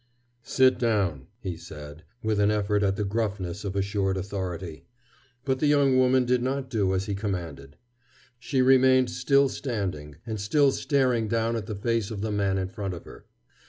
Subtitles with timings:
[0.41, 4.87] "Sit down," he said with an effort at the gruffness of assured authority.
[5.45, 7.77] But the young woman did not do as he commanded.
[8.39, 12.69] She remained still standing, and still staring down at the face of the man in
[12.69, 13.27] front of her.